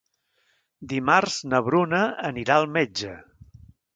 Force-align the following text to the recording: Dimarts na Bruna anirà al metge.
Dimarts 0.93 1.35
na 1.51 1.59
Bruna 1.69 2.01
anirà 2.31 2.57
al 2.63 2.67
metge. 2.81 3.15